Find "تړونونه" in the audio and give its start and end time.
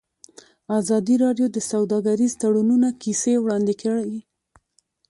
2.41-2.87